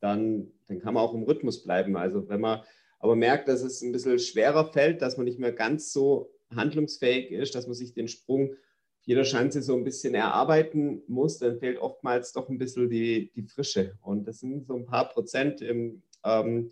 [0.00, 1.96] dann, dann kann man auch im Rhythmus bleiben.
[1.96, 2.60] Also wenn man
[3.00, 7.32] aber merkt, dass es ein bisschen schwerer fällt, dass man nicht mehr ganz so handlungsfähig
[7.32, 8.54] ist, dass man sich den Sprung
[9.02, 13.42] jeder Schanze so ein bisschen erarbeiten muss, dann fehlt oftmals doch ein bisschen die, die
[13.42, 13.98] Frische.
[14.02, 16.70] Und das sind so ein paar Prozent im, ähm,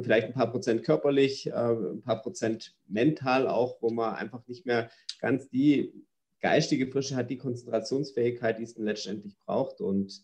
[0.00, 4.66] vielleicht ein paar Prozent körperlich, äh, ein paar Prozent mental auch, wo man einfach nicht
[4.66, 5.92] mehr ganz die
[6.40, 9.80] geistige Frische hat, die Konzentrationsfähigkeit, die es dann letztendlich braucht.
[9.80, 10.22] Und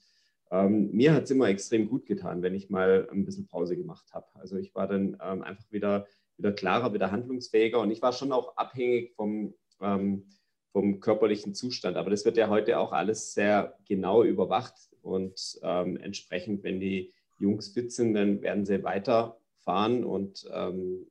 [0.50, 4.12] ähm, mir hat es immer extrem gut getan, wenn ich mal ein bisschen Pause gemacht
[4.12, 4.26] habe.
[4.34, 6.06] Also ich war dann ähm, einfach wieder,
[6.36, 10.26] wieder klarer, wieder handlungsfähiger und ich war schon auch abhängig vom, ähm,
[10.72, 11.96] vom körperlichen Zustand.
[11.96, 17.12] Aber das wird ja heute auch alles sehr genau überwacht und ähm, entsprechend, wenn die
[17.38, 21.10] Jungs fit sind, dann werden sie weiterfahren und ähm,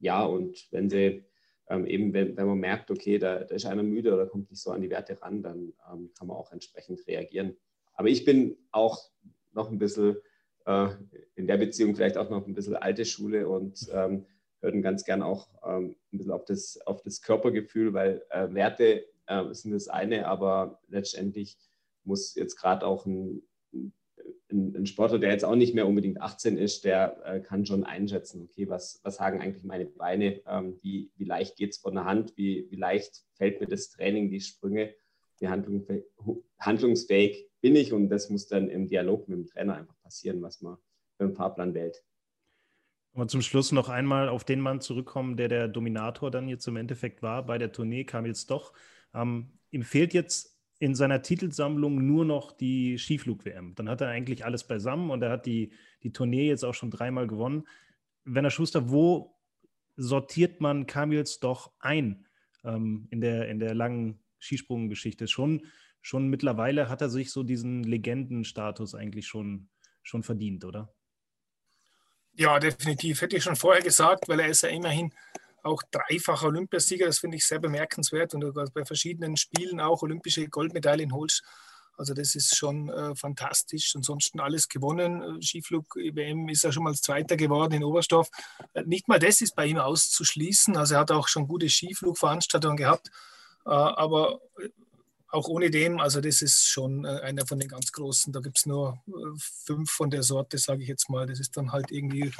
[0.00, 1.24] ja, und wenn sie
[1.68, 4.60] ähm, eben, wenn, wenn man merkt, okay, da, da, ist einer müde oder kommt nicht
[4.60, 5.72] so an die Werte ran, dann
[6.18, 7.56] kann man auch entsprechend reagieren.
[8.00, 9.10] Aber ich bin auch
[9.52, 10.16] noch ein bisschen
[10.64, 10.88] äh,
[11.34, 14.24] in der Beziehung vielleicht auch noch ein bisschen alte Schule und ähm,
[14.62, 19.04] hören ganz gern auch ähm, ein bisschen auf das, auf das Körpergefühl, weil äh, Werte
[19.26, 21.58] äh, sind das eine, aber letztendlich
[22.02, 23.42] muss jetzt gerade auch ein,
[23.74, 23.92] ein,
[24.50, 28.48] ein, Sportler, der jetzt auch nicht mehr unbedingt 18 ist, der äh, kann schon einschätzen,
[28.50, 32.06] okay, was, was sagen eigentlich meine Beine, ähm, wie, wie leicht geht es von der
[32.06, 34.94] Hand, wie, wie leicht fällt mir das Training, die Sprünge,
[35.40, 35.48] wie
[36.58, 40.62] handlungsfähig bin ich und das muss dann im Dialog mit dem Trainer einfach passieren, was
[40.62, 40.76] man
[41.16, 42.02] für einen Fahrplan wählt.
[43.12, 46.76] Und zum Schluss noch einmal auf den Mann zurückkommen, der der Dominator dann jetzt im
[46.76, 48.72] Endeffekt war bei der Tournee, kam jetzt doch.
[49.12, 53.74] Ähm, ihm fehlt jetzt in seiner Titelsammlung nur noch die Skiflug-WM.
[53.74, 55.72] Dann hat er eigentlich alles beisammen und er hat die,
[56.02, 57.66] die Tournee jetzt auch schon dreimal gewonnen.
[58.24, 59.36] Werner Schuster, wo
[59.96, 62.24] sortiert man Kamils doch ein
[62.64, 65.28] ähm, in, der, in der langen Skisprunggeschichte?
[65.28, 65.66] Schon
[66.02, 69.68] schon mittlerweile hat er sich so diesen Legendenstatus eigentlich schon,
[70.02, 70.92] schon verdient, oder?
[72.32, 73.20] Ja, definitiv.
[73.20, 75.12] Hätte ich schon vorher gesagt, weil er ist ja immerhin
[75.62, 77.06] auch dreifacher Olympiasieger.
[77.06, 81.42] Das finde ich sehr bemerkenswert und bei verschiedenen Spielen auch olympische Goldmedaillen holst.
[81.98, 83.94] Also das ist schon äh, fantastisch.
[83.94, 85.20] Ansonsten alles gewonnen.
[85.20, 88.30] Äh, Skiflug WM ist er schon mal Zweiter geworden in Oberstdorf.
[88.72, 90.78] Äh, nicht mal das ist bei ihm auszuschließen.
[90.78, 93.10] Also er hat auch schon gute Skiflugveranstaltungen gehabt.
[93.66, 94.40] Äh, aber
[95.28, 98.32] auch ohne dem, also das ist schon äh, einer von den ganz großen.
[98.32, 101.26] Da gibt es nur äh, fünf von der Sorte, sage ich jetzt mal.
[101.26, 102.32] Das ist dann halt irgendwie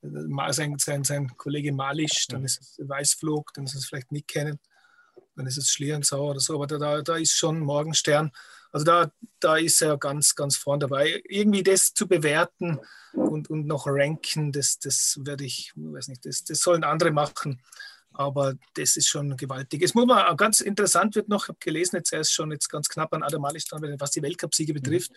[0.00, 4.60] sein, sein, sein Kollege Malisch, dann ist es Weißflug, dann ist es vielleicht nicht kennen,
[5.34, 6.54] dann ist es Schlierenzauer oder so.
[6.54, 8.30] Aber da, da ist schon Morgenstern.
[8.70, 11.20] Also da, da ist er ganz, ganz vorn dabei.
[11.28, 12.78] Irgendwie das zu bewerten
[13.14, 17.60] und, und noch ranken, das, das werde ich, weiß nicht, das, das sollen andere machen.
[18.18, 19.80] Aber das ist schon gewaltig.
[19.80, 22.68] Es muss man ganz interessant wird noch, ich habe gelesen, jetzt er ist schon jetzt
[22.68, 24.82] ganz knapp an Adam Malisch dran, was die Weltcupsiege mhm.
[24.82, 25.12] betrifft.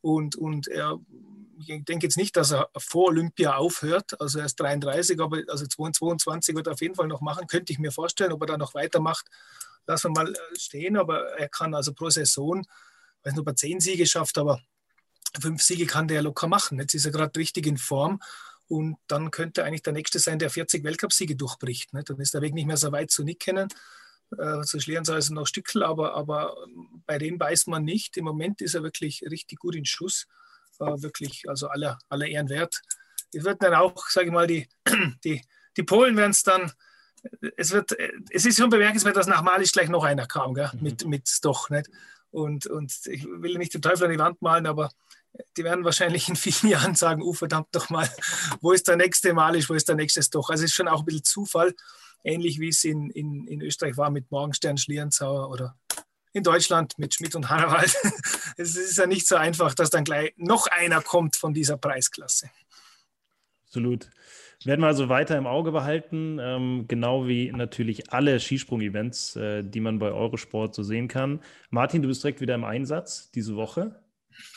[0.00, 0.96] Und, und er,
[1.58, 4.20] ich denke jetzt nicht, dass er vor Olympia aufhört.
[4.20, 7.72] Also er ist 33, aber also 22 wird er auf jeden Fall noch machen, könnte
[7.72, 8.32] ich mir vorstellen.
[8.32, 9.26] Ob er da noch weitermacht,
[9.88, 10.96] lassen wir mal äh, stehen.
[10.96, 14.60] Aber er kann also pro Saison, ich weiß nicht, ob er zehn Siege schafft, aber
[15.40, 16.78] fünf Siege kann der locker machen.
[16.78, 18.20] Jetzt ist er gerade richtig in Form
[18.68, 21.92] und dann könnte eigentlich der Nächste sein, der 40 Weltcupsiege durchbricht.
[21.92, 22.02] Ne?
[22.04, 23.68] Dann ist der Weg nicht mehr so weit zu Nick kennen.
[24.36, 26.56] Äh, zu Schlierenzau ist noch Stückel, aber, aber
[27.06, 28.16] bei dem weiß man nicht.
[28.16, 30.26] Im Moment ist er wirklich richtig gut in Schuss.
[30.80, 32.80] Äh, wirklich, also aller, aller Ehren wert.
[33.32, 34.68] Es wird dann auch, sage ich mal, die,
[35.24, 35.42] die,
[35.76, 36.72] die Polen werden es dann,
[37.56, 37.96] es wird,
[38.30, 40.70] es ist schon bemerkenswert, dass nach Malisch gleich noch einer kam, gell?
[40.72, 40.82] Mhm.
[40.82, 41.70] mit, mit Stoch.
[41.70, 41.88] Nicht?
[42.30, 44.90] Und, und ich will nicht den Teufel an die Wand malen, aber
[45.56, 48.08] die werden wahrscheinlich in vielen Jahren sagen, oh verdammt doch mal,
[48.60, 50.50] wo ist der nächste Malisch, wo ist der nächste doch.
[50.50, 51.74] Also es ist schon auch ein bisschen Zufall,
[52.24, 55.76] ähnlich wie es in, in, in Österreich war mit Morgenstern, Schlierenzauer oder
[56.32, 57.94] in Deutschland mit Schmidt und Hannawald.
[58.56, 62.50] es ist ja nicht so einfach, dass dann gleich noch einer kommt von dieser Preisklasse.
[63.64, 64.10] Absolut.
[64.66, 69.78] Werden wir also weiter im Auge behalten, ähm, genau wie natürlich alle Skisprung-Events, äh, die
[69.78, 71.40] man bei Eurosport so sehen kann.
[71.70, 73.94] Martin, du bist direkt wieder im Einsatz diese Woche.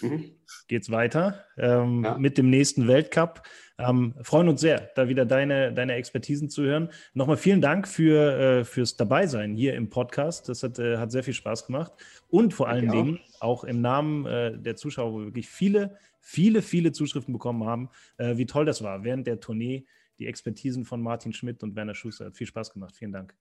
[0.02, 0.32] Mhm.
[0.68, 2.18] Geht's weiter ähm, ja.
[2.18, 3.44] mit dem nächsten Weltcup.
[3.78, 6.90] Ähm, freuen uns sehr, da wieder deine, deine Expertisen zu hören.
[7.14, 10.50] Nochmal vielen Dank für, äh, fürs Dabeisein hier im Podcast.
[10.50, 11.94] Das hat, äh, hat sehr viel Spaß gemacht.
[12.28, 12.92] Und vor allen ja.
[12.92, 17.64] Dingen auch im Namen äh, der Zuschauer, wo wir wirklich viele, viele, viele Zuschriften bekommen
[17.64, 19.86] haben, äh, wie toll das war während der Tournee.
[20.20, 22.26] Die Expertisen von Martin Schmidt und Werner Schuster.
[22.26, 22.96] Hat viel Spaß gemacht.
[22.96, 23.36] Vielen Dank.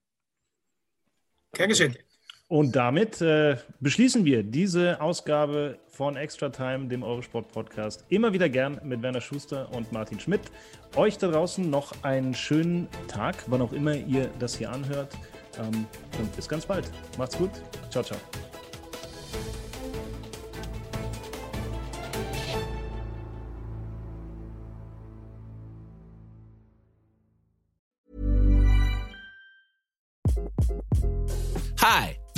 [1.53, 1.95] Gern geschehen.
[2.49, 8.05] Und damit äh, beschließen wir diese Ausgabe von Extra Time, dem Eurosport Podcast.
[8.09, 10.41] Immer wieder gern mit Werner Schuster und Martin Schmidt.
[10.95, 15.15] Euch da draußen noch einen schönen Tag, wann auch immer ihr das hier anhört.
[15.59, 15.85] Ähm,
[16.19, 16.89] und bis ganz bald.
[17.19, 17.51] Macht's gut.
[17.91, 18.17] Ciao, ciao.